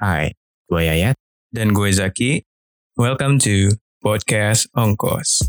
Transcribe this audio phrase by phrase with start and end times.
[0.00, 0.32] Hai,
[0.64, 1.12] gue Yayat.
[1.52, 2.40] Dan gue Zaki.
[2.96, 5.44] Welcome to Podcast Ongkos.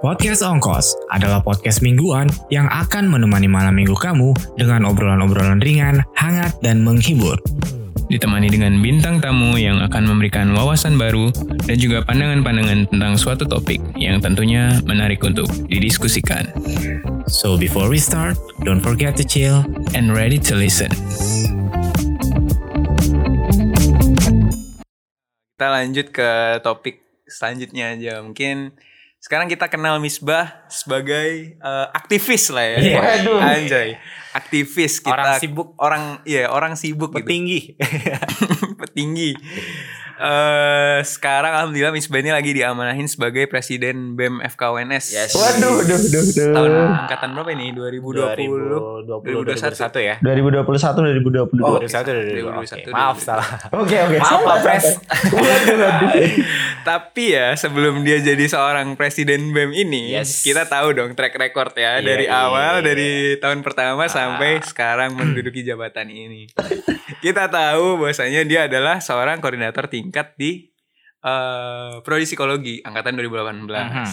[0.00, 6.56] Podcast Ongkos adalah podcast mingguan yang akan menemani malam minggu kamu dengan obrolan-obrolan ringan, hangat,
[6.64, 7.36] dan menghibur.
[8.10, 11.30] Ditemani dengan bintang tamu yang akan memberikan wawasan baru
[11.62, 16.50] dan juga pandangan-pandangan tentang suatu topik yang tentunya menarik untuk didiskusikan.
[17.30, 18.34] So before we start,
[18.66, 19.62] don't forget to chill.
[19.94, 20.90] And ready to listen.
[25.54, 28.26] Kita lanjut ke topik selanjutnya aja.
[28.26, 28.74] Mungkin
[29.20, 32.76] sekarang kita kenal Misbah sebagai eh, aktivis lah ya.
[32.80, 32.98] Iya.
[33.04, 33.38] Waduh.
[33.38, 33.88] Anjay.
[34.32, 35.12] Aktivis kita.
[35.12, 35.68] Orang sibuk.
[35.76, 37.20] Orang iya, orang sibuk gitu.
[37.20, 37.76] Petinggi.
[40.20, 45.04] Eh sekarang alhamdulillah Misbah ini lagi diamanahin sebagai presiden BEM FKWNS.
[45.10, 45.32] Yes.
[45.32, 46.52] Waduh, duh, duh, duh.
[46.52, 46.70] Tahun
[47.00, 47.72] angkatan berapa ini?
[47.72, 48.36] 2020.
[49.08, 50.14] 2020, 2021 ya.
[50.20, 51.64] 2021 2022.
[51.64, 52.52] Oh, 2021, 2022.
[52.52, 53.24] 2021, Oke, Maaf 2022.
[53.24, 53.48] salah.
[53.72, 54.16] Oke oke.
[54.16, 54.84] Maaf, Salah, Pak Pres.
[54.84, 55.00] salah.
[55.32, 56.30] Waduh, waduh.
[56.80, 60.44] Tapi ya sebelum dia jadi seorang presiden BEM ini, Yes.
[60.44, 62.84] kita tahu dong track record ya Iya, dari iya, awal iya.
[62.84, 66.44] dari tahun pertama sampai sekarang menduduki jabatan ini.
[67.20, 70.68] kita tahu bahwasanya dia adalah seorang koordinator tingkat di
[71.20, 73.68] eh prodi psikologi angkatan 2018.
[73.68, 74.08] Mhm.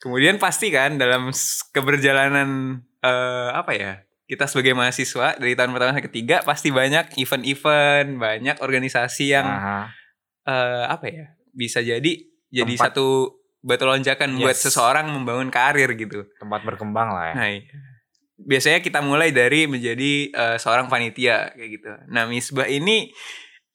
[0.00, 1.28] Kemudian pasti kan dalam
[1.70, 3.92] keberjalanan eh apa ya?
[4.24, 9.92] Kita sebagai mahasiswa dari tahun pertama sampai ketiga pasti banyak event-event, banyak organisasi yang Aha.
[10.48, 12.16] eh apa ya bisa jadi
[12.48, 14.66] jadi Tempat- satu batu lonjakan buat Yes.
[14.66, 16.24] seseorang membangun karir gitu.
[16.40, 17.34] Tempat berkembang lah ya.
[17.36, 17.62] Nah, iya.
[18.44, 21.88] Biasanya kita mulai dari menjadi eh, seorang panitia kayak gitu.
[22.10, 23.10] Nah, Misbah ini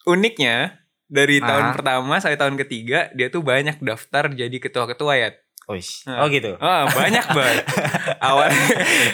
[0.06, 1.74] uniknya dari tahun Ah.
[1.76, 5.30] pertama sampai tahun ketiga dia tuh banyak daftar jadi ketua-ketua ya.
[5.68, 6.08] Uish.
[6.08, 6.24] Nah.
[6.24, 6.56] Oh gitu.
[6.56, 7.68] Oh, banyak banget.
[8.24, 8.48] Awal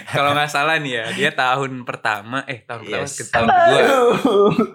[0.06, 3.18] kalau nggak salah nih ya, dia tahun pertama eh tahun pertama Yes.
[3.18, 3.82] ke tahun kedua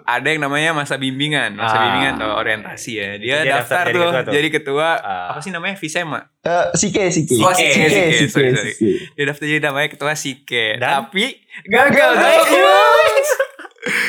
[0.03, 1.83] ada yang namanya masa bimbingan, masa Ah.
[1.87, 3.09] bimbingan atau orientasi ya.
[3.15, 4.33] Dia, Dia daftar, daftar jadi tuh, ketua tuh.
[4.35, 5.27] jadi ketua Ah.
[5.31, 6.19] apa sih namanya Visema.
[6.39, 7.35] Eh, Sike Sike.
[7.37, 8.27] Oh, Sike, Sike.
[8.27, 8.73] Sorry, sorry.
[8.73, 9.15] Sike.
[9.15, 10.75] Dia daftar jadi namanya ketua Sike.
[10.75, 11.07] Dan?
[11.07, 11.25] Tapi
[11.63, 13.48] gagal dong.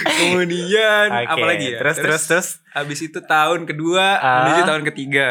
[0.02, 1.78] Kemudian Oke, apalagi ya?
[1.78, 2.48] Terus terus terus.
[2.70, 4.34] Habis itu tahun kedua Ah.
[4.44, 5.28] menuju tahun ketiga.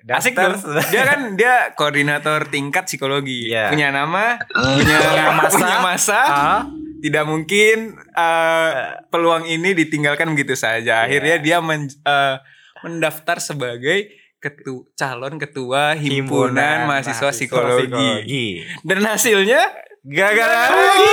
[0.00, 0.86] Iya, Asik daftar dong.
[0.88, 3.50] Dia kan dia koordinator tingkat psikologi.
[3.50, 3.70] Iya.
[3.70, 5.56] Punya nama, punya Punya masa.
[5.58, 6.20] punya masa.
[6.22, 6.62] Ah.
[7.00, 8.70] Tidak mungkin eh,
[9.08, 11.04] peluang ini ditinggalkan begitu saja.
[11.04, 12.36] Akhirnya dia men- eh,
[12.80, 18.64] mendaftar sebagai ketu calon ketua himpunan, mahasiswa, psikologi.
[18.80, 19.60] Dan hasilnya
[20.00, 21.12] gagal lagi.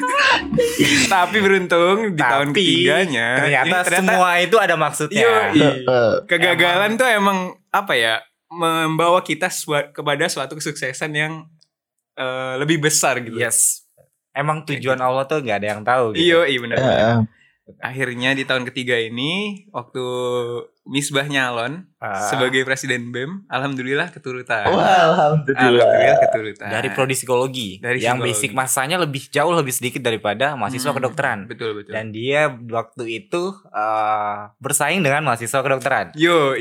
[1.12, 5.20] Tapi beruntung di tahun Tapi, ketiganya Ternyata, ini semua itu ada maksudnya.
[5.22, 5.60] Yoi.
[5.60, 7.38] Eh, kegagalan tuh emang
[7.70, 8.14] apa ya
[8.50, 11.32] membawa kita sua- kepada suatu kesuksesan yang
[12.18, 13.38] eh, lebih besar gitu.
[13.38, 13.86] Yes.
[14.30, 16.22] Emang tujuan Allah tuh nggak ada yang tahu gitu.
[16.22, 16.76] Iya, iya benar.
[16.78, 17.18] eh, eh.
[17.78, 20.02] Akhirnya di tahun ketiga ini waktu
[20.90, 22.16] Misbah nyalon Ah.
[22.24, 24.64] sebagai presiden BEM, alhamdulillah keturutan.
[24.66, 25.84] Wah, alhamdulillah.
[25.84, 26.68] Alhamdulillah keturutan.
[26.68, 28.40] dari prodi psikologi Dari yang psikologi.
[28.40, 31.92] basic masanya lebih jauh lebih sedikit daripada mahasiswa Hmm, kedokteran Betul betul.
[31.92, 36.56] dan dia waktu itu eh, bersaing dengan mahasiswa kedokteran Yo,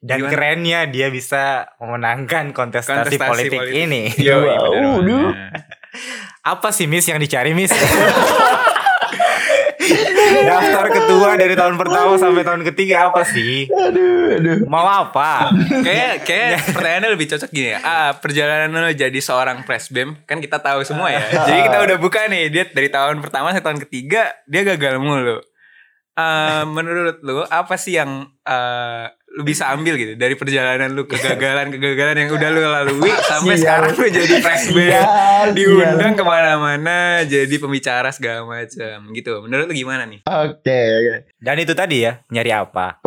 [0.00, 3.84] dan kerennya dia bisa memenangkan kontestasi, Kontestasi politik, politik.
[3.84, 5.34] ini Yo, Wow,
[6.44, 7.74] apa sih Miss yang dicari Miss
[10.44, 14.58] daftar ketua dari tahun pertama sampai tahun ketiga apa sih Aduh, aduh.
[14.68, 15.50] mau apa
[15.82, 17.80] kayak kayak pertanyaannya lebih cocok gini ya.
[17.80, 21.22] Ah, perjalanan lo jadi seorang presbem kan kita tahu semua ya.
[21.48, 25.40] Jadi kita udah buka nih dia dari tahun pertama sampai tahun ketiga dia gagal mulu.
[26.14, 32.16] Eh, menurut lu apa sih yang eh, lu bisa ambil gitu dari perjalanan lu kegagalan-kegagalan
[32.22, 38.14] yang udah lu lalui sampai sekarang lu jadi presbem Sial, diundang ke mana-mana jadi pembicara
[38.14, 39.42] segala macam gitu.
[39.42, 40.22] Menurut lu gimana nih?
[40.24, 41.14] Oke, oke.
[41.42, 43.02] dan itu tadi ya nyari apa.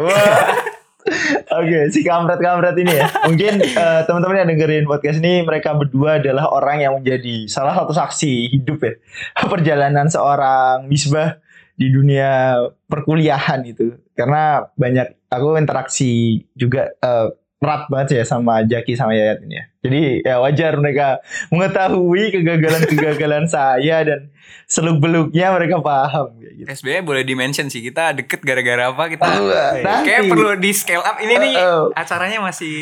[1.56, 3.08] Oke, si kampret-kampret ini ya.
[3.24, 7.96] Mungkin eh, teman-teman yang dengerin podcast ini mereka berdua adalah orang yang menjadi salah satu
[7.96, 8.94] saksi hidup ya
[9.52, 11.40] perjalanan seorang Misbah
[11.80, 12.60] di dunia
[12.92, 13.96] perkuliahan itu.
[14.18, 19.66] Karena banyak aku interaksi juga eh, erat banget ya sama Jaki sama Yayat ini ya.
[19.80, 21.08] Jadi ya wajar mereka
[21.50, 24.30] mengetahui kegagalan-kegagalan saya dan
[24.66, 26.68] seluk-beluknya mereka paham kayak gitu.
[26.78, 30.06] SBY boleh dimention sih kita deket gara-gara apa kita Oh, nanti.
[30.06, 31.84] kayak perlu di scale up ini nih Oh, oh.
[31.94, 32.76] acaranya masih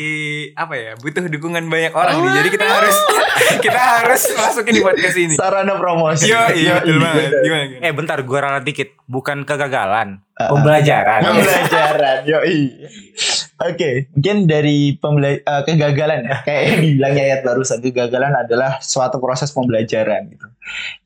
[0.52, 2.96] apa ya butuh dukungan banyak orang nih jadi kita harus
[3.64, 6.26] kita harus masukin di podcast ini Sarana promosi.
[6.26, 6.92] iya iya bener.
[6.92, 7.64] gimana gimana?
[7.80, 10.52] eh bentar gue ralat dikit bukan kegagalan Ah.
[10.52, 12.68] pembelajaran Pembelajaran, yoi.
[13.56, 19.16] Oke, mungkin dari pembela- eh, kegagalan ya, kayak yang dibilangnya ayat barusan, kegagalan adalah suatu
[19.16, 20.44] proses pembelajaran gitu.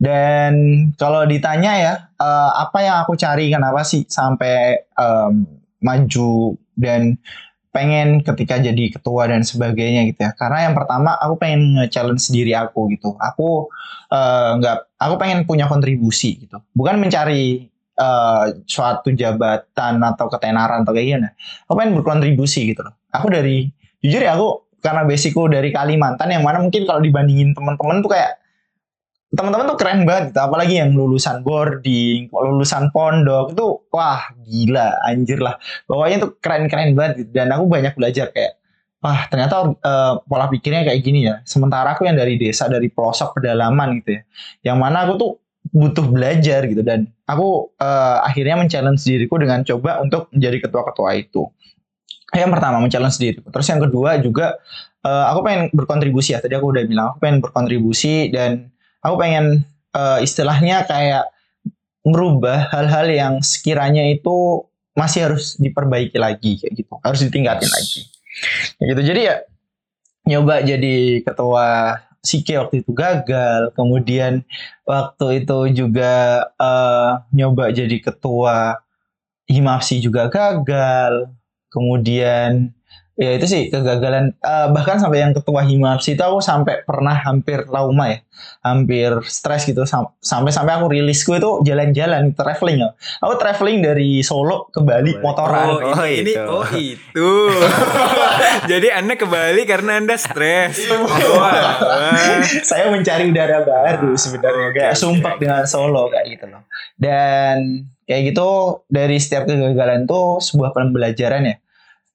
[0.02, 0.52] Dan
[0.98, 5.46] kalau ditanya ya, eh, apa yang aku cari, kenapa sih sampai em,
[5.78, 7.22] maju dan
[7.70, 10.34] pengen ketika jadi ketua dan sebagainya gitu ya.
[10.34, 13.14] Karena yang pertama aku pengen nge-challenge diri aku gitu.
[13.14, 13.70] Aku
[14.10, 16.58] eh, nggak, aku pengen punya kontribusi gitu.
[16.74, 17.70] Bukan mencari
[18.00, 21.28] eh, suatu jabatan atau ketenaran atau kayak gimana
[21.68, 22.96] aku pengen berkontribusi gitu loh.
[23.12, 23.68] Aku dari
[24.00, 28.40] jujur ya aku karena basicku dari Kalimantan yang mana mungkin kalau dibandingin teman-teman tuh kayak
[29.30, 30.40] teman-teman tuh keren banget gitu.
[30.42, 35.54] Apalagi yang lulusan boarding, lulusan pondok itu wah gila anjir lah.
[35.86, 37.30] Pokoknya tuh keren-keren banget gitu.
[37.30, 38.58] Dan aku banyak belajar kayak
[39.00, 41.44] wah ternyata eh, pola pikirnya kayak gini ya.
[41.46, 44.22] Sementara aku yang dari desa dari pelosok pedalaman gitu ya.
[44.72, 45.32] Yang mana aku tuh
[45.70, 51.46] butuh belajar gitu dan aku eh, akhirnya men-challenge diriku dengan coba untuk menjadi ketua-ketua itu.
[52.30, 53.48] Yang pertama men-challenge diriku.
[53.50, 54.58] Terus yang kedua juga
[55.06, 56.42] eh, aku pengen berkontribusi ya.
[56.42, 58.70] Tadi aku udah bilang aku pengen berkontribusi dan
[59.02, 59.62] aku pengen
[59.94, 61.30] eh, istilahnya kayak
[62.02, 64.66] merubah hal-hal yang sekiranya itu
[64.98, 66.94] masih harus diperbaiki lagi kayak gitu.
[67.00, 68.00] Harus ditingkatin lagi.
[68.78, 69.02] Kayak gitu.
[69.14, 69.36] Jadi ya
[70.26, 74.44] nyoba jadi ketua Sike waktu itu gagal, kemudian
[74.84, 78.76] waktu itu juga eh, nyoba jadi ketua
[79.50, 81.26] Himapsi juga gagal,
[81.74, 82.70] kemudian
[83.14, 87.62] ya itu sih kegagalan Eh, bahkan sampai yang ketua Himapsi itu aku sampai pernah hampir
[87.64, 88.18] trauma ya,
[88.60, 94.20] hampir stres gitu Sam- sampai sampai aku rilisku itu jalan-jalan traveling ya, aku traveling dari
[94.20, 95.66] Solo ke Bali motoran.
[95.70, 96.42] Oh, Oh, ini, ini itu.
[96.42, 97.30] oh itu.
[98.70, 100.80] Jadi Anda ke Bali karena Anda stres.
[100.80, 100.98] Iya.
[102.64, 106.62] Saya mencari udara baru sebenarnya Oke, kayak oke, sumpah dengan Solo kayak gitu loh.
[106.96, 107.56] Dan
[108.04, 108.48] kayak gitu
[108.86, 111.56] dari setiap kegagalan tuh sebuah pembelajaran ya.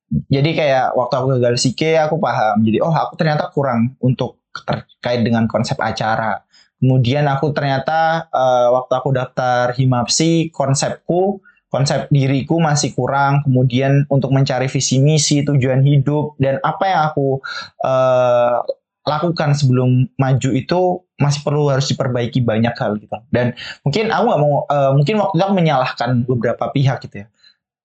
[0.10, 2.62] Jadi kayak waktu aku gagal Sike aku paham.
[2.62, 6.46] Jadi oh aku ternyata kurang untuk terkait dengan konsep acara.
[6.78, 11.42] Kemudian aku ternyata eh, waktu aku daftar Himapsi konsepku
[11.74, 13.42] konsep diriku masih kurang.
[13.44, 17.42] Kemudian untuk mencari visi misi tujuan hidup dan apa yang aku
[17.82, 18.58] eh,
[19.06, 20.82] lakukan sebelum maju itu
[21.16, 23.56] masih perlu harus diperbaiki banyak hal gitu dan
[23.88, 27.28] mungkin aku nggak mau eh, mungkin waktu itu menyalahkan beberapa pihak gitu ya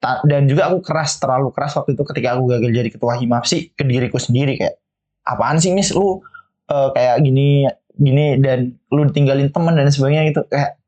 [0.01, 3.85] dan juga aku keras terlalu keras waktu itu ketika aku gagal jadi ketua himapsi ke
[3.85, 4.81] diriku sendiri kayak
[5.29, 6.25] apaan sih mis lu
[6.73, 7.69] eh, kayak gini
[8.01, 10.41] gini dan lu ditinggalin teman dan sebagainya gitu.
[10.49, 10.81] Kayak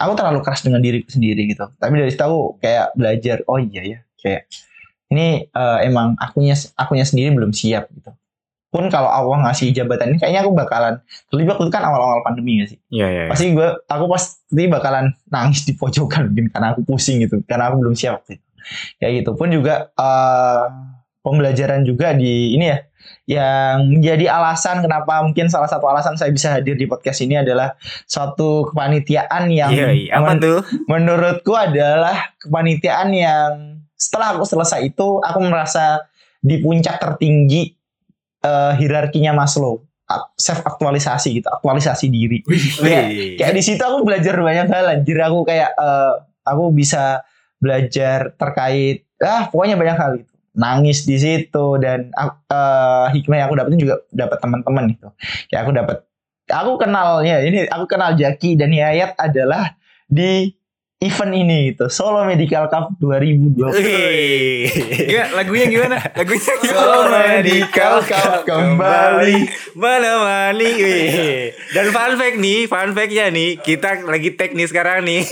[0.00, 1.68] aku terlalu keras dengan diriku sendiri gitu.
[1.76, 4.48] Tapi dari situ aku kayak belajar oh iya ya kayak
[5.12, 8.16] ini eh, emang akunya akunya sendiri belum siap gitu.
[8.72, 10.98] Pun kalau Allah ngasih jabatan ini kayaknya aku bakalan
[11.30, 12.78] terlebih waktu itu kan awal-awal pandemi gak sih?
[12.90, 13.24] Iya iya.
[13.30, 17.78] pasti gue aku pasti bakalan nangis di pojokan mungkin karena aku pusing gitu karena aku
[17.84, 20.62] belum siap waktu itu kayak gitu pun juga eh,
[21.20, 22.78] pembelajaran juga di ini ya
[23.24, 27.72] yang menjadi alasan kenapa mungkin salah satu alasan saya bisa hadir di podcast ini adalah
[28.04, 30.12] suatu kepanitiaan yang Iya iya.
[30.14, 30.60] Apa men- tuh?
[30.86, 33.50] menurutku adalah kepanitiaan yang
[33.94, 36.04] setelah aku selesai itu aku merasa
[36.38, 37.72] di puncak tertinggi
[38.40, 39.80] eh, hierarkinya Maslow
[40.36, 43.36] self aktualisasi gitu aktualisasi diri Kayak- Wih.
[43.36, 46.12] kayak di situ aku belajar banyak hal anjir aku kayak eh,
[46.44, 47.24] aku bisa
[47.64, 50.32] belajar terkait ah pokoknya banyak hal gitu.
[50.54, 55.08] Nangis di situ dan eh, hikmah yang aku dapetin juga dapat teman-teman gitu.
[55.48, 55.96] Kayak aku dapat
[56.52, 60.52] aku kenal ya ini aku kenal Jaki dan Yayat adalah di
[61.04, 64.66] event ini gitu Solo Medical Cup 2020 Wih.
[65.12, 65.96] Gak, lagunya gimana?
[66.16, 66.72] Lagunya gimana?
[66.72, 69.38] Solo Medical Cup kembali
[69.76, 70.72] menemani.
[71.74, 75.22] Dan fun fact nih, fun fact-nya nih, kita lagi teknis sekarang nih.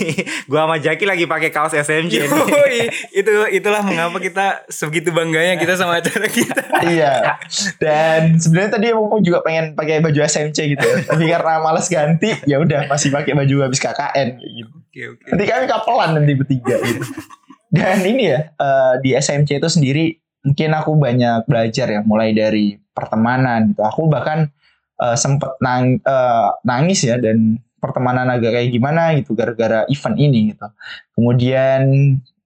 [0.49, 2.13] Gua sama Jaki lagi pakai kaos SMJ.
[2.27, 2.29] nih.
[2.29, 2.79] Yoi,
[3.15, 6.61] itu itulah mengapa kita sebegitu bangganya kita sama acara kita.
[6.83, 7.39] iya
[7.79, 12.35] dan sebenarnya tadi aku juga pengen pakai baju SMC gitu ya tapi karena males ganti
[12.43, 15.25] ya udah masih pakai baju habis KKN gitu Oke, oke.
[15.25, 17.01] nanti kami kapelan nanti bertiga gitu.
[17.73, 20.13] Dan ini ya eh, di SMC itu sendiri
[20.45, 23.81] mungkin aku banyak belajar ya mulai dari pertemanan gitu.
[23.81, 24.53] Aku bahkan
[25.01, 30.53] eh, sempet nang, eh, nangis ya dan pertemanan agak kayak gimana gitu gara-gara event ini
[30.53, 30.69] gitu.
[31.17, 31.81] Kemudian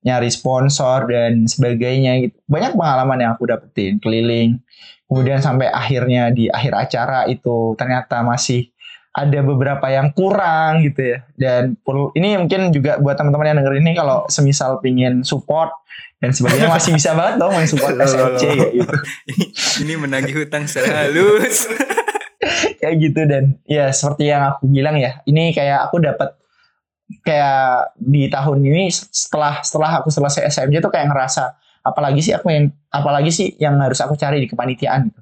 [0.08, 2.40] nyari sponsor dan sebagainya gitu.
[2.48, 4.64] Banyak pengalaman yang aku dapetin keliling.
[5.12, 8.72] Kemudian sampai akhirnya di akhir acara itu ternyata masih
[9.18, 11.26] ada beberapa yang kurang gitu ya.
[11.34, 15.74] Dan perlu ini mungkin juga buat teman-teman yang denger ini kalau semisal pingin support
[16.22, 18.96] dan sebagainya masih bisa banget dong main support SMC kayak gitu.
[19.86, 21.70] Ini menagih hutang secara halus.
[22.82, 26.38] kayak gitu dan ya seperti yang aku bilang ya ini kayak aku dapat
[27.26, 32.50] kayak di tahun ini setelah setelah aku selesai SMJ tuh kayak ngerasa apalagi sih aku
[32.54, 35.22] yang apalagi sih yang harus aku cari di kepanitiaan gitu.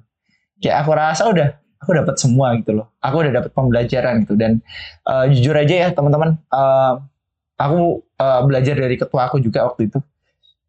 [0.60, 1.48] Kayak aku rasa udah
[1.80, 2.86] aku dapat semua gitu loh.
[3.00, 4.34] Aku udah dapat pembelajaran gitu.
[4.34, 4.60] Dan
[5.06, 6.94] eh, jujur aja ya teman-teman eh,
[7.56, 9.98] aku eh, belajar dari ketua aku juga waktu itu.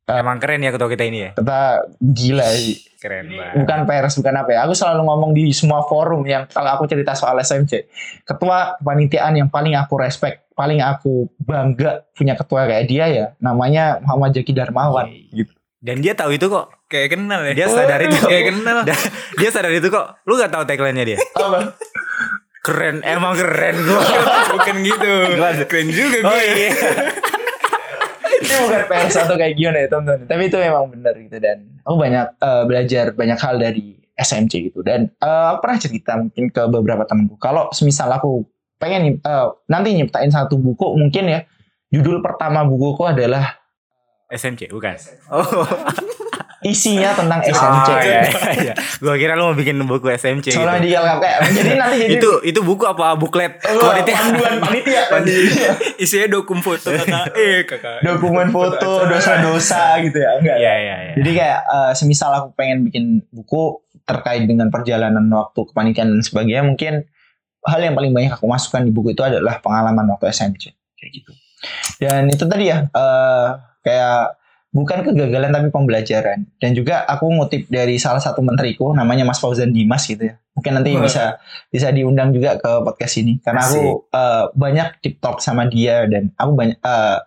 [0.07, 1.31] Emang keren ya ketua kita ini ya.
[1.35, 2.47] kita gila.
[2.55, 3.61] Sih Keren banget.
[3.61, 4.59] bukan pers bukan apa ya.
[4.65, 7.91] Aku selalu ngomong di semua forum yang kalau aku cerita soal SMC
[8.23, 14.01] ketua kepanitiaan yang paling aku respect paling aku bangga punya ketua kayak dia ya namanya
[14.01, 15.13] Muhammad Jaki Darmawan.
[15.29, 16.73] Gitu Dan dia tahu itu kok.
[16.87, 17.53] Kayak kenal ya.
[17.53, 18.15] Dia sadar itu.
[18.23, 18.77] Kayak kenal.
[19.35, 20.23] Dia sadar itu kok.
[20.23, 21.19] Lu gak tahu tagline-nya dia.
[21.35, 21.75] apa
[22.63, 24.03] Keren, emang keren gua.
[24.59, 25.11] Bukan gitu.
[25.71, 26.27] Keren juga gue.
[26.27, 26.71] Oh iya.
[28.37, 31.95] ini bukan pers atau kayak gimana ya teman-teman tapi itu memang benar gitu dan aku
[31.97, 36.61] banyak eh, belajar banyak hal dari SMC gitu dan eh, aku pernah cerita mungkin ke
[36.69, 38.45] beberapa temanku kalau semisal aku
[38.77, 41.39] pengen nih, eh, nanti nyiptain satu buku mungkin ya
[41.89, 43.57] judul pertama bukuku adalah
[44.27, 44.95] SMC bukan?
[45.31, 45.43] Oh.
[46.67, 48.73] Isinya tentang SMC Oh, iya, iya, iya.
[48.97, 50.99] Gua kira lu mau bikin buku SMC soalnya gitu.
[50.99, 54.13] di kayak jadi nanti jadi Itu itu buku apa buklet Oh, Kualitas.
[54.13, 55.71] panduan panitia panitia.
[55.95, 57.31] Isinya dokum foto kakak.
[57.33, 58.01] Eh kakak.
[58.01, 61.13] dokumen foto dosa-dosa gitu ya enggak Iya iya iya.
[61.15, 66.63] Jadi kayak eh, semisal aku pengen bikin buku terkait dengan perjalanan waktu kepanitiaan dan sebagainya,
[66.63, 67.03] mungkin
[67.61, 71.31] hal yang paling banyak aku masukkan di buku itu adalah pengalaman waktu SMC kayak gitu.
[71.99, 73.47] Dan itu tadi ya eh,
[73.81, 74.37] kayak
[74.77, 76.45] bukan kegagalan tapi pembelajaran.
[76.61, 80.37] Dan juga aku ngutip dari salah satu menteriku namanya Mas Fauzan Dimas gitu ya.
[80.53, 81.01] Mungkin nanti Wah.
[81.01, 81.23] bisa
[81.73, 86.29] bisa diundang juga ke podcast ini karena aku eh, banyak deep talk sama dia dan
[86.37, 87.19] aku banyak eh,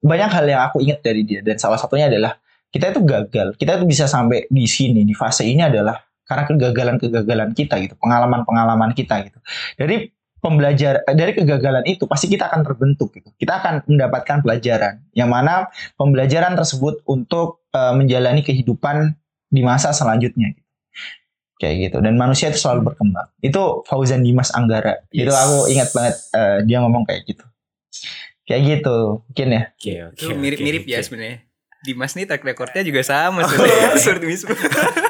[0.00, 2.40] banyak hal yang aku ingat dari dia dan salah satunya adalah
[2.72, 3.56] kita itu gagal.
[3.60, 8.90] Kita itu bisa sampai di sini di fase ini adalah karena kegagalan-kegagalan kita gitu, pengalaman-pengalaman
[8.96, 9.38] kita gitu.
[9.78, 13.32] Dari pembelajar eh, dari kegagalan itu pasti kita akan terbentuk gitu.
[13.34, 15.66] Kita akan mendapatkan pelajaran yang mana
[15.96, 19.16] pembelajaran tersebut untuk eh, menjalani kehidupan
[19.46, 20.64] di masa selanjutnya gitu.
[21.56, 23.32] Kayak gitu dan manusia itu selalu berkembang.
[23.40, 25.00] Itu Fauzan Dimas Anggara.
[25.08, 25.40] Itu Yes.
[25.40, 27.44] aku ingat banget eh, dia ngomong kayak gitu.
[28.46, 29.62] Kayak gitu, mungkin ya.
[29.74, 30.22] Oke oke.
[30.22, 31.38] Itu mirip-mirip oke, ya sebenarnya.
[31.82, 33.94] Dimas nih track recordnya juga sama sebenarnya.
[33.98, 34.58] Seperti Misbah.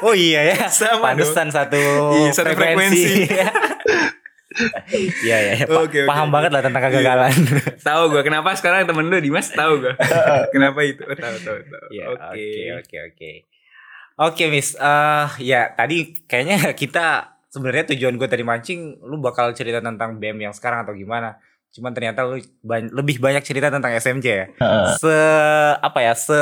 [0.01, 0.57] Oh iya ya.
[0.73, 1.77] Sama Pantesan satu
[2.17, 3.25] Iya, satu frekuensi.
[3.27, 3.47] Iya
[5.23, 5.37] iya.
[5.51, 5.53] iya.
[5.63, 6.33] Pa- Oke, oke, Paham oke.
[6.33, 7.33] banget lah tentang kegagalan.
[7.79, 9.93] tahu gue kenapa sekarang temen lu Dimas tahu gue.
[10.53, 11.01] kenapa itu?
[11.01, 11.85] Oh, tahu tahu tahu.
[11.89, 12.19] Iya, Oke.
[12.19, 13.31] Oke oke oke.
[14.17, 17.05] Oke Miss, eh ya tadi kayaknya kita
[17.47, 21.37] sebenarnya tujuan gue tadi mancing, lu bakal cerita tentang BEM yang sekarang atau gimana?
[21.69, 24.45] Cuman ternyata lu ban- lebih banyak cerita tentang SMC ya.
[24.51, 24.87] Heeh.
[24.97, 25.15] Se
[25.77, 26.33] apa ya, se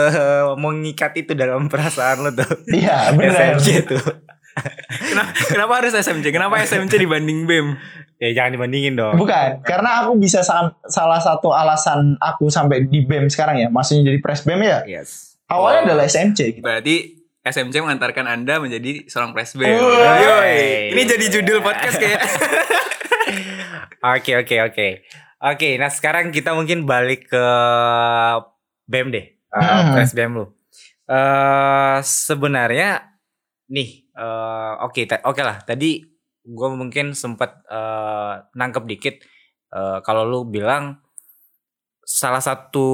[0.56, 2.48] mengikat itu dalam perasaan lu tuh.
[2.66, 3.60] Iya, benar.
[3.60, 3.98] SMC itu.
[5.04, 6.32] Kenapa, kenapa harus SMC?
[6.32, 7.76] Kenapa SMC dibanding BEM?
[8.16, 9.16] Ya jangan dibandingin dong.
[9.16, 10.40] Bukan, karena aku bisa
[10.86, 14.80] salah satu alasan aku sampai di BEM sekarang ya, maksudnya jadi pres BEM ya.
[14.86, 15.36] Yes.
[15.46, 15.86] Awalnya Oh.
[15.92, 16.64] adalah SMC gitu.
[16.64, 16.96] Berarti
[17.42, 19.68] SMC mengantarkan Anda menjadi seorang presbem.
[19.70, 20.18] Woi.
[20.18, 20.64] Yoi.
[20.92, 22.22] Ini jadi judul podcast kayak.
[24.08, 24.88] Oke oke oke.
[25.44, 27.46] Oke, nah sekarang kita mungkin balik ke
[28.86, 29.26] BEM deh.
[29.50, 29.94] Uh, Hmm.
[29.94, 30.46] Pres BEM lu.
[31.06, 33.14] Eh sebenarnya
[33.68, 36.02] nih eh, oke ta- oke lah tadi
[36.46, 39.16] gue mungkin sempat eh, nangkep dikit
[39.74, 41.02] eh, kalau lu bilang
[42.06, 42.86] salah satu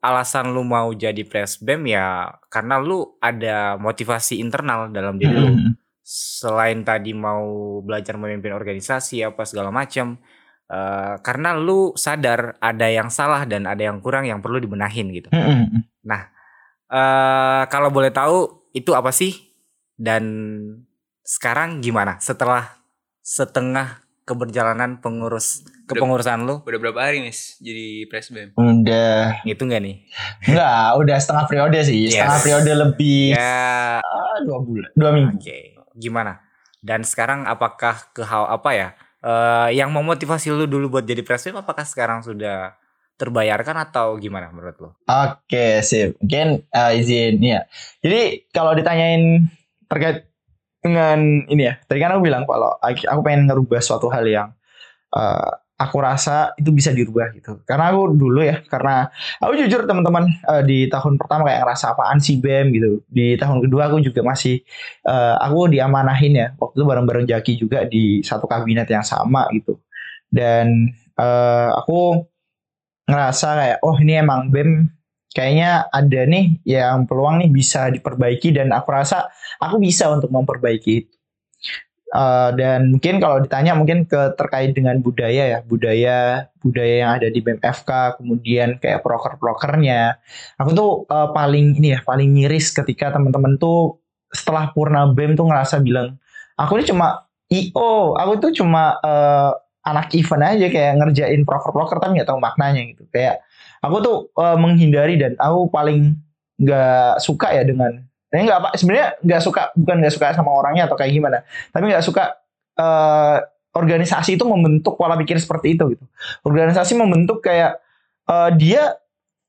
[0.00, 5.52] alasan lu mau jadi pres BEM ya karena lu ada motivasi internal dalam diri lu
[5.52, 5.72] Mm.
[6.02, 10.16] selain tadi mau belajar memimpin organisasi apa segala macam
[10.72, 15.28] eh, karena lu sadar ada yang salah dan ada yang kurang yang perlu dibenahin gitu.
[15.28, 15.84] Mm-mm.
[16.92, 19.32] eh kalau boleh tahu itu apa sih
[19.96, 20.24] dan
[21.22, 22.78] sekarang gimana setelah
[23.22, 27.58] setengah keberjalanan pengurus kepengurusan lu Udah berapa hari, Miss?
[27.58, 28.54] Jadi presbem.
[28.54, 29.96] Udah, itu enggak nih?
[30.46, 32.14] enggak, udah setengah periode sih, Yes.
[32.16, 35.38] setengah periode lebih Ya ah, dua bulan, dua minggu.
[35.38, 35.58] Oke,
[35.94, 36.38] gimana?
[36.82, 38.88] Dan sekarang apakah ke hal apa ya?
[39.22, 42.74] eh yang memotivasi lu dulu buat jadi presiden apakah sekarang sudah
[43.14, 44.90] terbayarkan atau gimana menurut lu?
[45.06, 46.18] Oke, sip.
[46.18, 47.62] Mungkin eh, izin ya.
[48.02, 49.46] Jadi kalau ditanyain
[49.86, 50.31] terkait
[50.82, 54.48] dengan ini ya, tadi kan aku bilang kalau aku pengen ngerubah suatu hal yang
[55.14, 57.58] eh, aku rasa itu bisa dirubah gitu.
[57.66, 59.10] Karena aku dulu ya, karena
[59.42, 62.90] aku jujur teman-teman eh, di tahun pertama kayak ngerasa apaan sih BEM gitu.
[63.10, 64.62] Di tahun kedua aku juga masih
[65.06, 66.48] eh, aku diamanahin ya.
[66.58, 69.78] Waktu itu bareng-bareng Jaki juga di satu kabinet yang sama gitu.
[70.30, 72.26] Dan eh, aku
[73.06, 75.01] ngerasa kayak oh ini emang BEM
[75.32, 80.92] kayaknya ada nih yang peluang nih bisa diperbaiki dan aku rasa aku bisa untuk memperbaiki
[81.04, 81.14] itu.
[82.12, 87.32] Eh, dan mungkin kalau ditanya mungkin ke terkait dengan budaya ya budaya budaya yang ada
[87.32, 90.20] di BMFK kemudian kayak proker-prokernya
[90.60, 93.96] aku tuh eh, paling ini ya paling miris ketika teman-teman tuh
[94.28, 96.20] setelah purna BEM tuh ngerasa bilang
[96.60, 102.18] aku ini cuma IO aku tuh cuma eh, anak event aja kayak ngerjain proker-proker tapi
[102.18, 103.02] nggak tahu maknanya gitu.
[103.10, 103.42] Kayak
[103.82, 106.16] aku tuh eh, menghindari dan aku paling
[106.62, 107.98] nggak suka ya dengan
[108.32, 111.42] ini nggak apa sebenarnya nggak suka bukan nggak suka sama orangnya atau kayak gimana
[111.74, 112.38] tapi nggak suka
[112.78, 113.36] eh,
[113.72, 116.04] organisasi itu membentuk pola pikir seperti itu gitu.
[116.46, 117.80] Organisasi membentuk kayak
[118.30, 118.94] eh, dia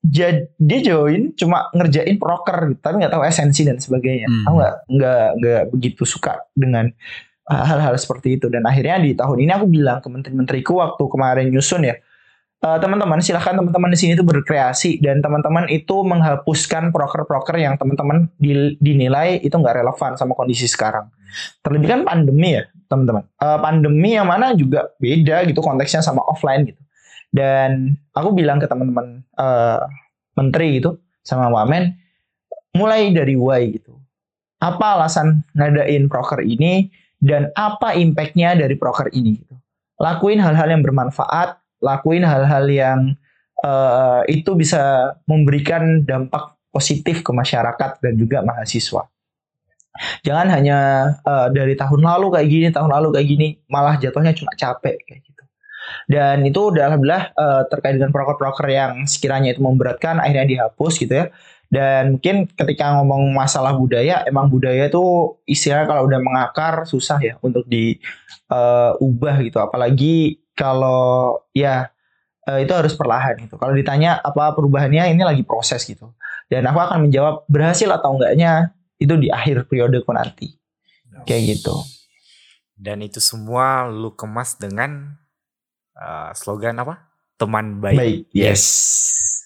[0.03, 4.27] jad- dia join cuma ngerjain proker gitu tapi nggak tahu esensi dan sebagainya.
[4.27, 4.43] Hmm.
[4.49, 9.43] aku nggak nggak nggak begitu suka dengan eh, hal-hal seperti itu dan akhirnya di tahun
[9.43, 11.95] ini aku bilang ke menteri-menteriku waktu kemarin nyusun ya
[12.63, 18.31] eh, teman-teman silahkan teman-teman di sini tuh berkreasi dan teman-teman itu menghapuskan proker-proker yang teman-teman
[18.39, 21.11] di- dinilai itu nggak relevan sama kondisi sekarang.
[21.59, 23.27] Terlebih kan pandemi ya teman-teman.
[23.27, 26.79] Eh, pandemi yang mana juga beda gitu konteksnya sama offline gitu.
[27.33, 29.83] Dan aku bilang ke teman-teman eh,
[30.39, 31.91] menteri gitu sama wamen
[32.71, 33.99] mulai dari why gitu.
[34.63, 39.55] Apa alasan ngadain proker ini dan apa impactnya dari proker ini gitu.
[40.03, 42.99] Lakuin hal-hal yang bermanfaat lakuin hal-hal yang
[43.59, 49.07] eh, itu bisa memberikan dampak positif ke masyarakat dan juga mahasiswa.
[50.23, 50.79] Jangan hanya
[51.21, 55.21] eh, dari tahun lalu kayak gini, tahun lalu kayak gini, malah jatuhnya cuma capek kayak
[55.27, 55.43] gitu.
[56.07, 61.25] Dan itu alhamdulillah eh, terkait dengan proker-proker yang sekiranya itu memberatkan akhirnya dihapus gitu ya.
[61.73, 65.01] Dan mungkin ketika ngomong masalah budaya, emang budaya itu
[65.49, 69.57] istilahnya kalau udah mengakar susah ya untuk diubah gitu.
[69.57, 71.89] Apalagi kalau ya
[72.45, 73.57] eh, itu harus perlahan gitu.
[73.57, 76.13] Kalau ditanya apa perubahannya ini lagi proses gitu.
[76.45, 80.53] Dan aku akan menjawab berhasil atau enggaknya itu di akhir periodeku nanti.
[81.25, 81.73] Kayak gitu.
[82.77, 85.17] Dan itu semua lu kemas dengan
[85.97, 87.09] uh, slogan apa?
[87.41, 87.97] Teman baik.
[87.97, 88.19] Baik.
[88.29, 88.61] Yes.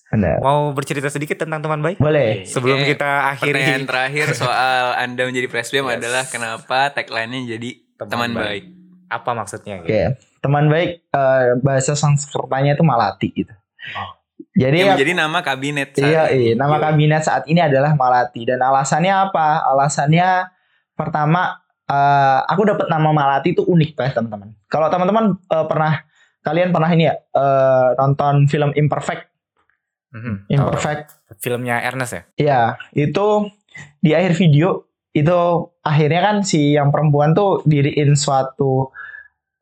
[0.07, 0.39] Benar.
[0.39, 1.97] Mau bercerita sedikit tentang teman baik?
[1.97, 2.43] Boleh.
[2.43, 5.95] Sebelum Oke, kita Pertanyaan akhiri terakhir soal Anda menjadi presbem Yes.
[5.97, 8.63] adalah kenapa tagline-nya jadi teman, baik.
[9.07, 9.79] Apa maksudnya?
[9.79, 10.15] Oke.
[10.37, 13.51] Teman baik eh, bahasa Sanskertanya itu malati gitu.
[13.93, 14.15] Oh.
[14.53, 15.89] Jadi Yang ya- menjadi nama kabinet.
[15.91, 16.41] saat Iya, ini.
[16.41, 16.53] iya.
[16.55, 19.65] Nama kabinet saat ini adalah Malati dan alasannya apa?
[19.65, 20.27] Alasannya
[20.93, 24.55] pertama eh, aku dapat nama Malati itu unik banget teman-teman.
[24.65, 25.93] Kalau teman-teman eh, pernah
[26.41, 29.35] kalian pernah ini ya eh, nonton film Imperfect?
[30.17, 30.49] Mhm.
[30.49, 31.05] Imperfect.
[31.29, 32.23] Oh, filmnya Ernest ya?
[32.37, 32.61] Ya,
[32.97, 33.53] itu
[34.01, 35.39] di akhir video itu
[35.85, 38.89] akhirnya kan si yang perempuan tuh diriin suatu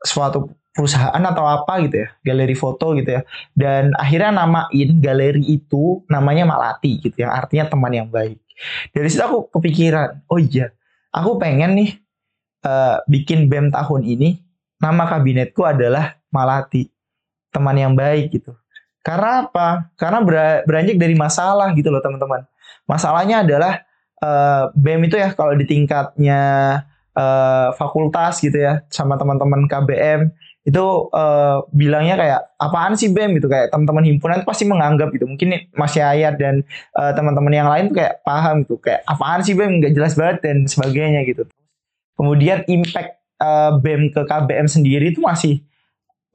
[0.03, 3.21] suatu perusahaan atau apa gitu ya, galeri foto gitu ya.
[3.55, 8.39] Dan akhirnya namain galeri itu namanya Malati gitu yang artinya teman yang baik.
[8.91, 10.71] Dari situ aku kepikiran, oh iya,
[11.11, 11.91] aku pengen nih
[12.67, 14.39] eh, bikin BEM tahun ini
[14.83, 16.91] nama kabinetku adalah Malati,
[17.55, 18.51] teman yang baik gitu.
[19.05, 19.93] Karena apa?
[19.93, 22.41] Karena ber- beranjak dari masalah gitu loh teman-teman.
[22.89, 23.85] Masalahnya adalah
[24.17, 26.41] eh, BEM itu ya kalau di tingkatnya
[27.13, 30.33] eh, fakultas gitu ya sama teman-teman KBM
[30.65, 33.45] itu eh, bilangnya kayak apaan sih BEM gitu.
[33.45, 35.29] Kayak teman-teman himpunan pasti menganggap gitu.
[35.29, 36.65] Mungkin Mas Yayat dan
[36.97, 38.81] teman-teman yang lain tuh kayak paham gitu.
[38.81, 41.45] Kayak apaan sih BEM nggak jelas banget dan sebagainya gitu.
[42.17, 45.61] Kemudian impact eh, BEM ke KBM sendiri itu masih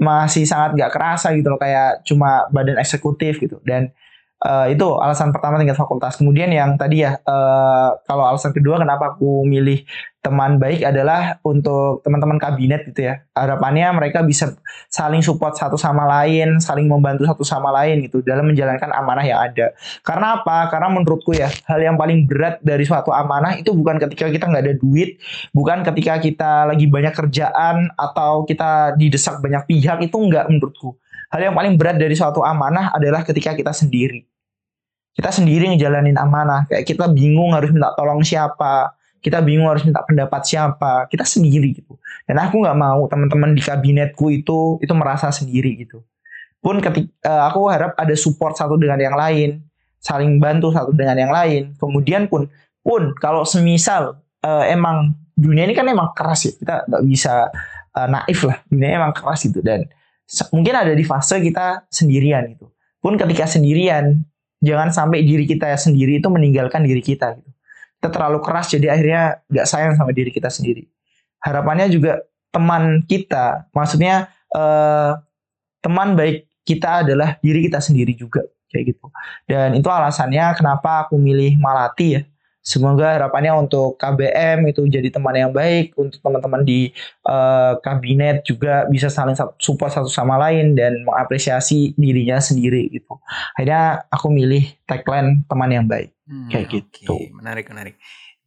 [0.01, 3.61] masih sangat nggak kerasa gitu loh kayak cuma badan eksekutif gitu.
[3.63, 3.93] Dan
[4.41, 6.17] eh, itu alasan pertama tingkat fakultas.
[6.17, 9.85] Kemudian yang tadi ya eh, kalau alasan kedua kenapa aku milih
[10.21, 13.25] teman baik adalah untuk teman-teman kabinet gitu ya.
[13.33, 14.53] Harapannya mereka bisa
[14.93, 19.41] saling support satu sama lain saling membantu satu sama lain gitu dalam menjalankan amanah yang
[19.41, 19.73] ada.
[20.05, 20.69] Karena apa?
[20.69, 24.65] Karena menurutku ya hal yang paling berat dari suatu amanah itu bukan ketika kita nggak
[24.69, 25.17] ada duit
[25.57, 31.01] bukan ketika kita lagi banyak kerjaan atau kita didesak banyak pihak itu enggak menurutku.
[31.31, 34.30] Hal yang paling berat dari suatu amanah adalah ketika kita sendiri
[35.15, 36.67] kita sendiri ngejalanin amanah.
[36.71, 38.95] Kayak kita bingung harus minta tolong siapa.
[39.21, 41.11] Kita bingung harus minta pendapat siapa.
[41.11, 41.99] Kita sendiri gitu.
[42.25, 46.07] Dan aku nggak mau teman-teman di kabinetku itu itu merasa sendiri gitu.
[46.63, 49.61] Pun ketika aku harap ada support satu dengan yang lain.
[50.01, 51.77] Saling bantu satu dengan yang lain.
[51.77, 52.49] Kemudian pun
[52.81, 56.53] pun kalau semisal eh, emang dunia ini kan emang keras ya.
[56.57, 57.51] Kita nggak bisa
[57.99, 58.57] eh, naif lah.
[58.71, 59.61] Dunia emang keras gitu.
[59.61, 59.85] Dan
[60.55, 62.73] mungkin ada di fase kita sendirian gitu.
[63.05, 64.30] Pun ketika sendirian
[64.61, 67.51] jangan sampai diri kita sendiri itu meninggalkan diri kita gitu.
[68.01, 70.89] Kita terlalu keras jadi akhirnya nggak sayang sama diri kita sendiri.
[71.41, 72.21] Harapannya juga
[72.53, 75.13] teman kita maksudnya eh,
[75.81, 79.07] teman baik kita adalah diri kita sendiri juga kayak gitu.
[79.49, 82.23] Dan itu alasannya kenapa aku milih Malati ya
[82.71, 86.95] semoga harapannya untuk KBM itu jadi teman yang baik untuk teman-teman di
[87.27, 93.19] eh, kabinet juga bisa saling sa- support satu sama lain dan mengapresiasi dirinya sendiri gitu
[93.59, 96.79] akhirnya aku milih tagline teman yang baik Hmm, Kayak oke.
[96.79, 97.15] gitu.
[97.35, 97.99] Menarik, menarik.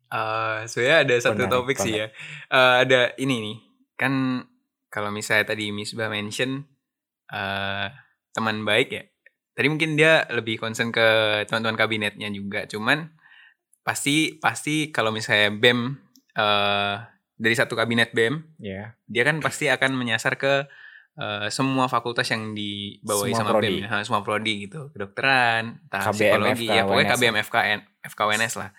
[0.07, 2.07] Eh sebenarnya ada satu Menarik topik sih ya.
[2.47, 3.57] Eh, ada ini nih.
[3.99, 4.13] Kan
[4.87, 6.63] kalau misalnya tadi Misbah mention
[7.27, 7.87] eh
[8.31, 9.03] teman baik ya.
[9.51, 11.07] Tadi mungkin dia lebih concern ke
[11.45, 12.63] teman-teman kabinetnya juga.
[12.65, 13.11] Cuman
[13.83, 15.79] pasti pasti kalau misalnya BEM
[16.33, 16.95] eh
[17.33, 18.95] dari satu kabinet BEM, Ya.
[19.03, 20.63] dia kan pasti akan menyasar ke
[21.13, 23.67] eh, semua fakultas yang dibawahi Semua sama prodi.
[23.75, 27.13] BEM, Ha, semua prodi gitu, kedokteran, entah KBM, psikologi, FK, ya pokoknya WNS.
[27.13, 28.69] KBM, FKN, FKWNS lah.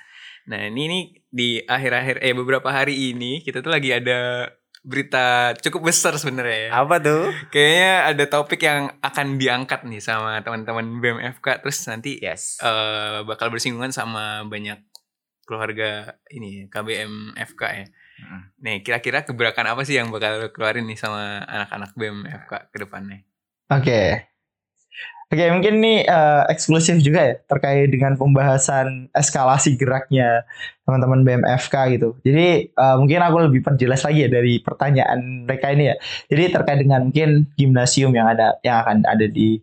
[0.44, 4.50] Nah ini nih di akhir-akhir eh beberapa hari ini kita tuh lagi ada
[4.82, 5.24] berita
[5.58, 6.70] cukup besar sebenarnya ya.
[6.76, 7.32] Apa tuh?
[7.52, 12.58] Kayaknya ada topik yang akan diangkat nih sama teman-teman BEM FK terus nanti Yes.
[12.60, 14.76] eh, bakal bersinggungan sama banyak
[15.44, 17.86] keluarga ini KBM FK ya.
[18.64, 23.20] Nih kira-kira gebrakan apa sih yang bakal keluarin nih sama anak-anak BEM FK ke depannya?
[23.68, 24.34] Oke.
[25.32, 30.46] Oke, mungkin ini eh, eksklusif juga ya terkait dengan pembahasan eskalasi geraknya
[30.86, 32.14] teman-teman BMFK gitu.
[32.22, 35.96] Jadi eh, mungkin aku lebih perjelas lagi ya dari pertanyaan mereka ini ya.
[36.30, 39.58] Jadi terkait dengan mungkin gimnasium yang ada yang akan ada di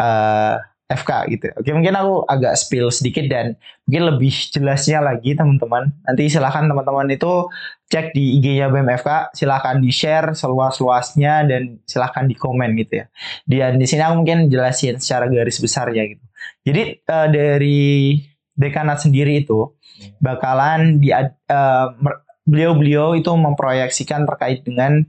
[0.00, 0.56] eh,
[0.90, 1.46] FK gitu.
[1.54, 3.54] Oke, mungkin aku agak spill sedikit dan
[3.86, 5.94] mungkin lebih jelasnya lagi teman-teman.
[6.02, 7.46] Nanti silahkan teman-teman itu
[7.86, 13.06] cek di IG-nya BMFK, silahkan di-share seluas-luasnya dan silahkan di komen gitu ya.
[13.46, 16.24] Dan di sini aku mungkin jelasin secara garis besarnya gitu.
[16.66, 17.80] Jadi eh, dari
[18.58, 19.78] dekanat sendiri itu
[20.18, 21.14] bakalan di
[22.02, 25.06] mer- beliau-beliau itu memproyeksikan terkait dengan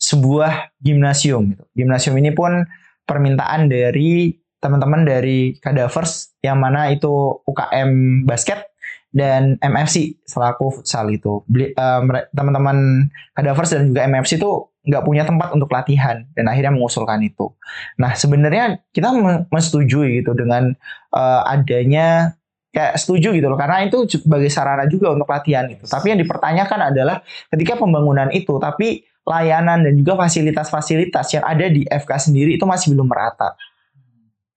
[0.00, 1.64] sebuah gimnasium gitu.
[1.76, 2.66] Gimnasium ini pun
[3.04, 7.08] permintaan dari teman-teman dari Kadavers yang mana itu
[7.48, 8.70] UKM basket
[9.10, 11.42] dan MFC selaku futsal itu.
[11.50, 17.20] Eh, Teman-teman Kadavers dan juga MFC itu nggak punya tempat untuk latihan dan akhirnya mengusulkan
[17.20, 17.52] itu.
[18.00, 20.72] Nah sebenarnya kita me- menyetujui gitu dengan
[21.16, 22.36] eh, adanya
[22.70, 25.84] kayak setuju gitu loh karena itu sebagai sarana juga untuk latihan gitu.
[25.90, 27.20] Tapi yang dipertanyakan adalah
[27.50, 32.94] ketika pembangunan itu tapi layanan dan juga fasilitas-fasilitas yang ada di FK sendiri itu masih
[32.96, 33.58] belum merata.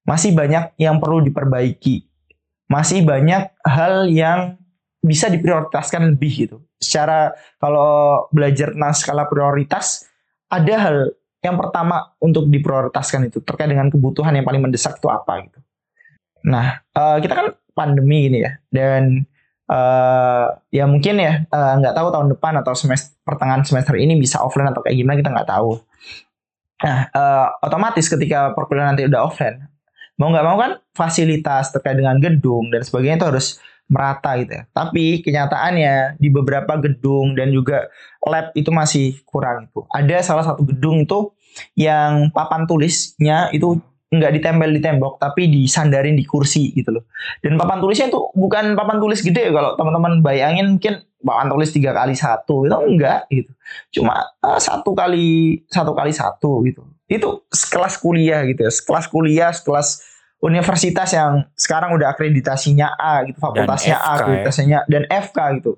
[0.03, 2.03] Masih banyak yang perlu diperbaiki.
[2.67, 4.59] Masih banyak hal yang
[5.03, 6.57] bisa diprioritaskan lebih gitu.
[6.79, 10.07] Secara kalau belajar tentang skala prioritas
[10.47, 10.97] ada hal
[11.43, 15.59] yang pertama untuk diprioritaskan itu terkait dengan kebutuhan yang paling mendesak itu apa gitu.
[16.47, 19.27] Nah, eh, kita kan pandemi ini ya dan
[19.67, 24.39] eh, ya mungkin ya eh, nggak tahu tahun depan atau semester pertengahan semester ini bisa
[24.39, 25.83] offline atau kayak gimana kita nggak tahu.
[26.83, 29.67] Nah, eh, otomatis ketika perkuliahan nanti udah offline,
[30.17, 33.47] mau nggak mau kan fasilitas terkait dengan gedung dan sebagainya itu harus
[33.91, 34.63] merata gitu ya.
[34.71, 37.89] Tapi kenyataannya di beberapa gedung dan juga
[38.23, 39.83] lab itu masih kurang itu.
[39.91, 41.33] Ada salah satu gedung itu
[41.77, 43.77] yang papan tulisnya itu
[44.13, 47.09] nggak ditempel di tembok tapi disandarin di kursi gitu loh.
[47.41, 51.91] Dan papan tulisnya itu bukan papan tulis gede kalau teman-teman bayangin mungkin papan tulis tiga
[51.97, 53.51] kali satu itu enggak gitu.
[53.99, 56.85] Cuma eh, satu kali satu kali satu gitu.
[57.07, 58.71] Itu sekelas kuliah gitu ya.
[58.71, 60.01] Sekelas kuliah, sekelas
[60.43, 64.13] universitas yang sekarang udah akreditasinya A gitu, fakultasnya A, FK ya.
[64.19, 65.71] akreditasinya dan FK gitu.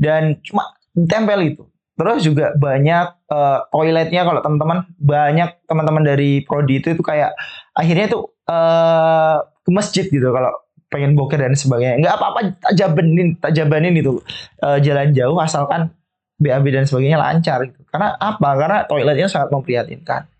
[0.00, 1.64] Dan cuma ditempel itu.
[1.98, 7.34] Terus juga banyak eh, toiletnya kalau teman-teman banyak teman-teman dari prodi itu itu kayak
[7.74, 10.54] akhirnya tuh eh ke masjid gitu kalau
[10.88, 12.00] pengen boker dan sebagainya.
[12.00, 14.22] Nggak apa-apa tak jabanin, tak jabanin itu
[14.64, 15.92] eh, jalan jauh asalkan
[16.38, 17.82] BAB dan sebagainya lancar gitu.
[17.90, 18.48] Karena apa?
[18.56, 20.30] Karena toiletnya sangat memprihatinkan.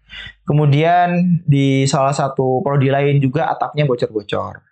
[0.44, 4.64] Kemudian di salah satu prodi lain juga atapnya bocor-bocor.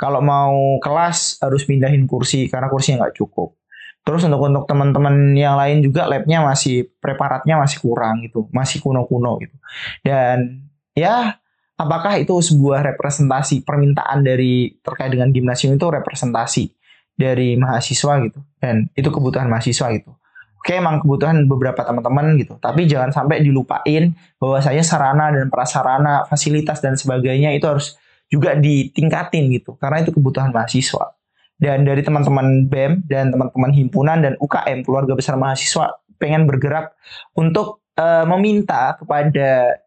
[0.00, 3.60] Kalau mau kelas harus pindahin kursi karena kursinya nggak cukup.
[4.00, 9.36] Terus untuk untuk teman-teman yang lain juga labnya masih preparatnya masih kurang gitu, masih kuno-kuno
[9.44, 9.56] gitu.
[10.00, 10.64] Dan
[10.96, 11.36] ya
[11.76, 16.64] apakah itu sebuah representasi permintaan dari terkait dengan gimnasium itu representasi
[17.12, 20.16] dari mahasiswa gitu dan itu kebutuhan mahasiswa gitu.
[20.60, 26.84] Oke emang kebutuhan beberapa teman-teman gitu, tapi jangan sampai dilupain bahwasanya sarana dan prasarana, fasilitas
[26.84, 27.96] dan sebagainya itu harus
[28.28, 31.16] juga ditingkatin gitu karena itu kebutuhan mahasiswa.
[31.56, 36.92] Dan dari teman-teman BEM dan teman-teman himpunan dan UKM keluarga besar mahasiswa pengen bergerak
[37.32, 39.80] untuk eh, meminta kepada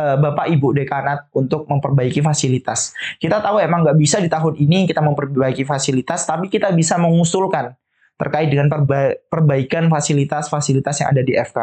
[0.00, 2.96] eh, Bapak Ibu dekanat untuk memperbaiki fasilitas.
[3.20, 7.76] Kita tahu emang nggak bisa di tahun ini kita memperbaiki fasilitas, tapi kita bisa mengusulkan
[8.14, 11.58] terkait dengan perba- perbaikan fasilitas-fasilitas yang ada di FK.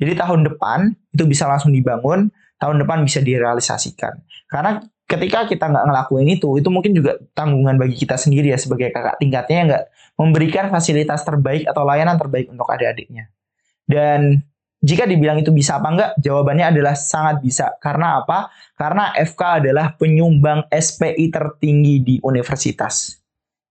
[0.00, 4.18] Jadi tahun depan itu bisa langsung dibangun, tahun depan bisa direalisasikan.
[4.50, 8.90] Karena ketika kita nggak ngelakuin itu, itu mungkin juga tanggungan bagi kita sendiri ya sebagai
[8.90, 9.84] kakak tingkatnya yang nggak
[10.16, 13.28] memberikan fasilitas terbaik atau layanan terbaik untuk adik-adiknya.
[13.86, 14.42] Dan
[14.82, 17.70] jika dibilang itu bisa apa enggak, jawabannya adalah sangat bisa.
[17.78, 18.50] Karena apa?
[18.74, 23.21] Karena FK adalah penyumbang SPI tertinggi di universitas.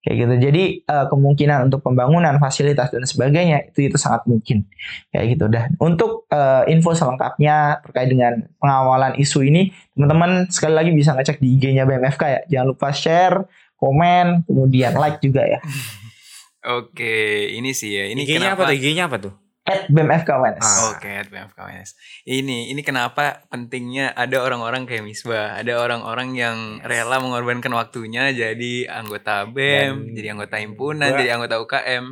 [0.02, 0.34] Kayak gitu.
[0.50, 4.66] Jadi uh, kemungkinan untuk pembangunan fasilitas dan sebagainya itu itu sangat mungkin.
[5.14, 5.46] Kayak gitu.
[5.46, 11.38] Dan untuk uh, info selengkapnya terkait dengan pengawalan isu ini, teman-teman sekali lagi bisa ngecek
[11.38, 12.42] di IG-nya BMFK ya.
[12.50, 13.46] Jangan lupa share,
[13.78, 15.62] komen, kemudian like juga ya.
[16.82, 18.10] Oke, ini sih ya.
[18.10, 18.70] Ini IG-nya apa kenapa?
[18.70, 18.78] tuh?
[18.78, 19.34] IG-nya apa tuh?
[19.62, 20.60] At BMFK UNS.
[20.60, 20.92] Ah.
[20.92, 21.90] Oke, at BMFK UNS.
[22.24, 28.74] Ini ini kenapa pentingnya ada orang-orang kayak Misbah, ada orang-orang yang rela mengorbankan waktunya jadi
[28.92, 32.06] anggota BEM, Dan jadi anggota himpunan, gua- jadi anggota UKM.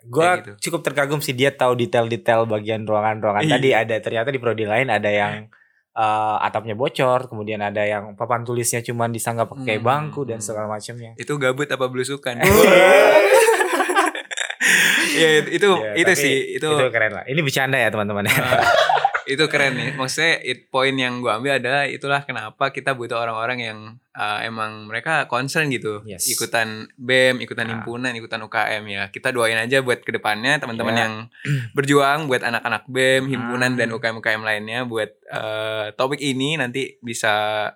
[0.00, 0.52] Gue Kayak gitu.
[0.64, 3.52] cukup terkagum sih dia tahu detail-detail bagian ruangan-ruangan Iya.
[3.52, 5.50] tadi ada ternyata di prodi lain ada yang
[5.92, 9.84] eh, atapnya bocor, kemudian ada yang papan tulisnya cuma disanggap pakai Hmm.
[9.84, 11.10] bangku dan segala macamnya.
[11.12, 12.38] Itu gabut apa belusukan?
[15.18, 17.24] ya itu itu, Ya, itu tapi sih itu itu keren lah.
[17.26, 18.24] Ini bercanda ya teman-teman.
[18.30, 18.62] Uh,
[19.28, 19.90] itu keren nih.
[19.92, 23.78] Maksudnya it, poin yang gua ambil adalah itulah kenapa kita butuh orang-orang yang
[24.16, 26.00] uh, emang mereka concern gitu.
[26.08, 26.24] Yes.
[26.32, 27.76] Ikutan BEM, ikutan Ah.
[27.76, 29.02] himpunan, ikutan UKM ya.
[29.12, 31.00] Kita doain aja buat ke depannya teman-teman Ya.
[31.04, 31.14] yang
[31.76, 33.78] berjuang buat anak-anak BEM, himpunan Ah.
[33.84, 37.68] dan UKM-UKM lainnya buat uh, topik ini nanti bisa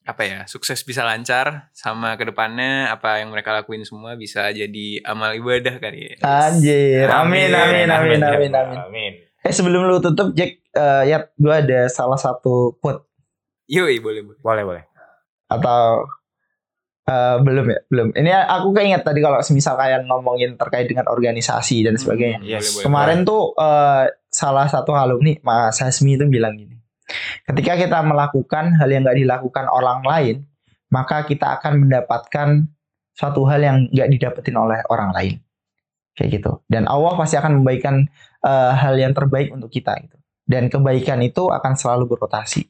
[0.00, 5.04] apa ya sukses bisa lancar sama ke depannya apa yang mereka lakuin semua bisa jadi
[5.04, 6.14] amal ibadah kali ya.
[6.24, 7.06] Anjir.
[7.06, 8.78] Amin, amin, amin, amin, amin.
[8.80, 9.12] amin.
[9.40, 13.06] Eh sebelum lu tutup Jack, eh ya gue ada salah satu quote
[13.68, 14.40] Yoi boleh boleh.
[14.42, 14.84] Boleh, boleh.
[15.46, 16.06] atau
[17.06, 18.08] eh, belum ya, belum.
[18.14, 22.40] Ini aku keinget tadi kalau semisal kalian ngomongin terkait dengan organisasi dan sebagainya.
[22.42, 22.66] Hmm, Yes.
[22.66, 22.84] boleh, boleh.
[22.88, 26.79] Kemarin tuh eh, salah satu alumni Mas Hasmi itu bilang gini.
[27.44, 30.36] Ketika kita melakukan hal yang nggak dilakukan orang lain,
[30.90, 32.66] maka kita akan mendapatkan
[33.14, 35.34] suatu hal yang nggak didapetin oleh orang lain.
[36.16, 36.52] Kayak gitu.
[36.66, 38.04] Dan Allah pasti akan memberikan
[38.44, 40.18] eh, hal yang terbaik untuk kita gitu.
[40.44, 42.66] Dan kebaikan itu akan selalu berotasi.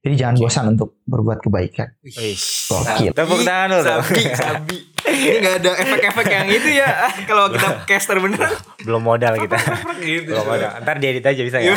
[0.00, 1.92] Jadi jangan bosan untuk berbuat kebaikan.
[2.00, 3.12] Gokil.
[3.12, 3.84] Tepuk tangan dulu.
[3.84, 4.76] Sabi, sabi.
[5.10, 6.88] Ini gak ada efek-efek yang itu ya.
[7.28, 8.48] Kalau kita caster beneran.
[8.80, 9.60] Belum modal kita.
[10.00, 10.32] gitu.
[10.32, 10.80] Belum modal.
[10.80, 11.76] Ntar diedit aja bisa ya.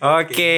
[0.00, 0.52] Oke,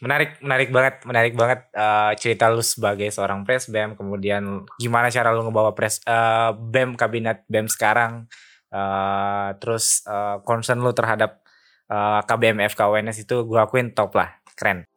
[0.00, 5.28] menarik, menarik banget, menarik banget eh, cerita lu sebagai seorang pres BEM, kemudian gimana cara
[5.36, 8.32] lu ngebawa pres eh, BEM kabinet BEM sekarang,
[8.72, 10.00] eh, terus
[10.48, 11.44] concern lu terhadap
[11.92, 14.88] eh, KBM FKWNS itu gue akuin top lah, keren.